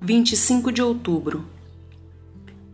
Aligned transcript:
25 0.00 0.70
de 0.70 0.80
outubro. 0.80 1.44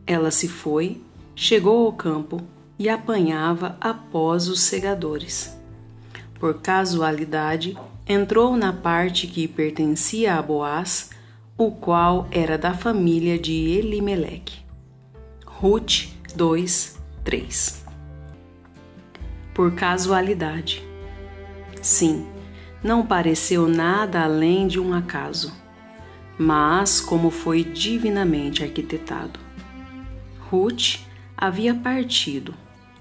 Ela 0.07 0.31
se 0.31 0.47
foi, 0.47 1.01
chegou 1.35 1.87
ao 1.87 1.93
campo 1.93 2.41
e 2.79 2.89
apanhava 2.89 3.79
após 3.81 4.47
os 4.47 4.61
segadores. 4.61 5.57
Por 6.39 6.61
casualidade, 6.61 7.79
entrou 8.07 8.57
na 8.57 8.73
parte 8.73 9.27
que 9.27 9.49
pertencia 9.49 10.35
a 10.35 10.43
Boaz, 10.43 11.11
o 11.57 11.71
qual 11.71 12.29
era 12.31 12.59
da 12.59 12.75
família 12.75 13.39
de 13.39 13.53
Elimeleque. 13.71 14.59
Ruth 15.47 16.09
2, 16.35 16.99
3 17.25 17.85
Por 19.55 19.75
casualidade. 19.75 20.87
Sim, 21.81 22.27
não 22.83 23.07
pareceu 23.07 23.67
nada 23.67 24.23
além 24.25 24.67
de 24.67 24.79
um 24.79 24.93
acaso, 24.93 25.64
mas 26.39 27.01
como 27.01 27.31
foi 27.31 27.63
divinamente 27.63 28.63
arquitetado. 28.63 29.39
Ruth 30.51 31.01
havia 31.37 31.75
partido, 31.75 32.55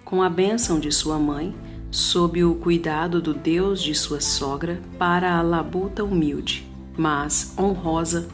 com 0.04 0.22
a 0.22 0.30
bênção 0.30 0.80
de 0.80 0.92
sua 0.92 1.18
mãe, 1.18 1.56
sob 1.90 2.44
o 2.44 2.56
cuidado 2.56 3.22
do 3.22 3.34
Deus 3.34 3.82
de 3.82 3.94
sua 3.94 4.20
sogra, 4.20 4.82
para 4.98 5.38
a 5.38 5.42
labuta 5.42 6.04
humilde, 6.04 6.68
mas 6.98 7.54
honrosa, 7.58 8.28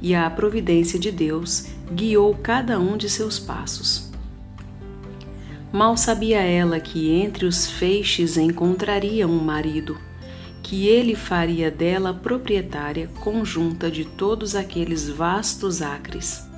e 0.00 0.14
a 0.14 0.28
providência 0.30 0.98
de 0.98 1.12
Deus 1.12 1.66
guiou 1.92 2.34
cada 2.34 2.78
um 2.78 2.96
de 2.96 3.08
seus 3.10 3.38
passos. 3.38 4.10
Mal 5.72 5.96
sabia 5.96 6.40
ela 6.40 6.80
que 6.80 7.10
entre 7.10 7.44
os 7.44 7.70
feixes 7.70 8.36
encontraria 8.36 9.28
um 9.28 9.38
marido, 9.38 9.96
que 10.70 10.86
ele 10.86 11.16
faria 11.16 11.68
dela 11.68 12.14
proprietária 12.14 13.08
conjunta 13.24 13.90
de 13.90 14.04
todos 14.04 14.54
aqueles 14.54 15.08
vastos 15.08 15.82
acres, 15.82 16.48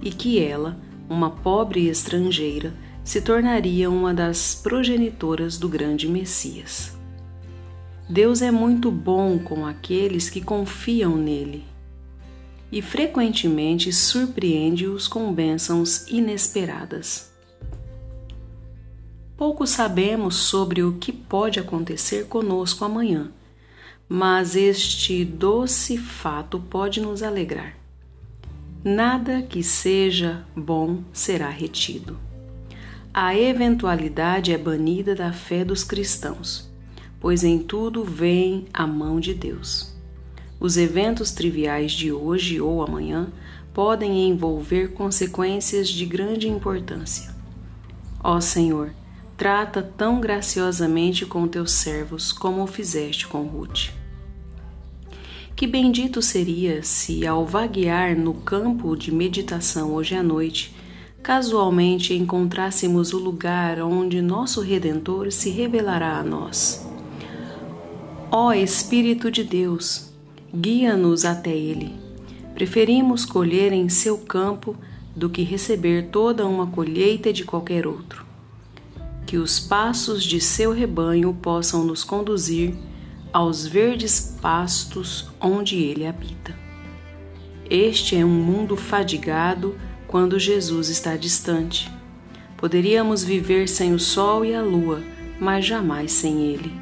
e 0.00 0.12
que 0.12 0.38
ela, 0.38 0.78
uma 1.08 1.30
pobre 1.30 1.88
estrangeira, 1.88 2.72
se 3.02 3.20
tornaria 3.20 3.90
uma 3.90 4.14
das 4.14 4.54
progenitoras 4.54 5.58
do 5.58 5.68
grande 5.68 6.06
Messias. 6.06 6.96
Deus 8.08 8.40
é 8.40 8.52
muito 8.52 8.88
bom 8.88 9.36
com 9.40 9.66
aqueles 9.66 10.30
que 10.30 10.40
confiam 10.40 11.16
nele 11.16 11.64
e 12.70 12.80
frequentemente 12.80 13.92
surpreende-os 13.92 15.08
com 15.08 15.32
bênçãos 15.32 16.06
inesperadas. 16.06 17.32
Pouco 19.36 19.66
sabemos 19.66 20.36
sobre 20.36 20.84
o 20.84 20.98
que 20.98 21.10
pode 21.10 21.58
acontecer 21.58 22.26
conosco 22.26 22.84
amanhã, 22.84 23.32
mas 24.10 24.54
este 24.56 25.24
doce 25.24 25.96
fato 25.96 26.60
pode 26.60 27.00
nos 27.00 27.22
alegrar. 27.22 27.78
Nada 28.84 29.40
que 29.40 29.62
seja 29.62 30.44
bom 30.54 31.04
será 31.12 31.48
retido 31.48 32.18
a 33.12 33.36
eventualidade 33.36 34.52
é 34.52 34.58
banida 34.58 35.16
da 35.16 35.32
fé 35.32 35.64
dos 35.64 35.82
cristãos, 35.82 36.70
pois 37.18 37.42
em 37.42 37.58
tudo 37.58 38.04
vem 38.04 38.66
a 38.72 38.86
mão 38.86 39.18
de 39.18 39.34
Deus. 39.34 39.92
Os 40.60 40.76
eventos 40.76 41.32
triviais 41.32 41.90
de 41.90 42.12
hoje 42.12 42.60
ou 42.60 42.84
amanhã 42.84 43.32
podem 43.74 44.28
envolver 44.28 44.92
consequências 44.92 45.88
de 45.88 46.06
grande 46.06 46.48
importância. 46.48 47.34
Ó 48.22 48.40
Senhor, 48.40 48.92
trata 49.36 49.82
tão 49.82 50.20
graciosamente 50.20 51.26
com 51.26 51.48
teus 51.48 51.72
servos 51.72 52.30
como 52.30 52.62
o 52.62 52.66
fizeste 52.68 53.26
com 53.26 53.42
Ruth. 53.42 53.99
Que 55.60 55.66
bendito 55.66 56.22
seria 56.22 56.82
se, 56.82 57.26
ao 57.26 57.44
vaguear 57.44 58.18
no 58.18 58.32
campo 58.32 58.96
de 58.96 59.12
meditação 59.12 59.92
hoje 59.92 60.14
à 60.14 60.22
noite, 60.22 60.74
casualmente 61.22 62.14
encontrássemos 62.14 63.12
o 63.12 63.18
lugar 63.18 63.78
onde 63.82 64.22
nosso 64.22 64.62
Redentor 64.62 65.30
se 65.30 65.50
revelará 65.50 66.16
a 66.16 66.24
nós. 66.24 66.88
Ó 68.30 68.54
Espírito 68.54 69.30
de 69.30 69.44
Deus, 69.44 70.10
guia-nos 70.50 71.26
até 71.26 71.54
Ele. 71.54 71.92
Preferimos 72.54 73.26
colher 73.26 73.70
em 73.70 73.90
seu 73.90 74.16
campo 74.16 74.74
do 75.14 75.28
que 75.28 75.42
receber 75.42 76.08
toda 76.10 76.46
uma 76.46 76.68
colheita 76.68 77.34
de 77.34 77.44
qualquer 77.44 77.86
outro. 77.86 78.24
Que 79.26 79.36
os 79.36 79.60
passos 79.60 80.24
de 80.24 80.40
seu 80.40 80.72
rebanho 80.72 81.34
possam 81.34 81.84
nos 81.84 82.02
conduzir 82.02 82.74
aos 83.32 83.66
verdes 83.66 84.36
pastos 84.40 85.30
onde 85.40 85.76
ele 85.76 86.06
habita. 86.06 86.54
Este 87.68 88.16
é 88.16 88.24
um 88.24 88.28
mundo 88.28 88.76
fadigado 88.76 89.76
quando 90.08 90.38
Jesus 90.38 90.88
está 90.88 91.16
distante. 91.16 91.90
Poderíamos 92.56 93.22
viver 93.22 93.68
sem 93.68 93.94
o 93.94 93.98
sol 93.98 94.44
e 94.44 94.54
a 94.54 94.60
lua, 94.60 95.00
mas 95.40 95.64
jamais 95.64 96.10
sem 96.12 96.42
ele. 96.42 96.72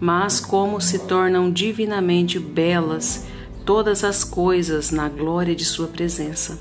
Mas 0.00 0.40
como 0.40 0.80
se 0.80 1.00
tornam 1.00 1.50
divinamente 1.50 2.38
belas 2.38 3.26
todas 3.64 4.02
as 4.02 4.24
coisas 4.24 4.90
na 4.90 5.08
glória 5.08 5.54
de 5.54 5.64
Sua 5.64 5.86
presença. 5.86 6.58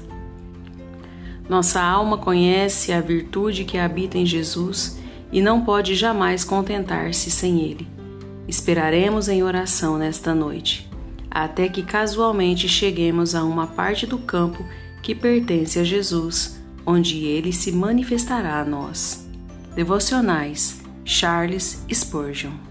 Nossa 1.49 1.81
alma 1.81 2.17
conhece 2.17 2.91
a 2.91 2.99
virtude 2.99 3.63
que 3.63 3.77
habita 3.77 4.17
em 4.17 4.25
Jesus 4.25 4.99
e 5.31 5.41
não 5.41 5.63
pode 5.63 5.95
jamais 5.95 6.43
contentar-se 6.43 7.31
sem 7.31 7.61
Ele. 7.61 7.96
Esperaremos 8.47 9.27
em 9.27 9.43
oração 9.43 9.97
nesta 9.97 10.33
noite, 10.33 10.89
até 11.29 11.67
que 11.67 11.83
casualmente 11.83 12.67
cheguemos 12.67 13.35
a 13.35 13.43
uma 13.43 13.67
parte 13.67 14.05
do 14.05 14.17
campo 14.17 14.65
que 15.03 15.13
pertence 15.13 15.79
a 15.79 15.83
Jesus, 15.83 16.59
onde 16.85 17.25
ele 17.25 17.51
se 17.51 17.71
manifestará 17.71 18.59
a 18.59 18.65
nós. 18.65 19.27
Devocionais 19.75 20.81
Charles 21.03 21.83
Spurgeon 21.91 22.66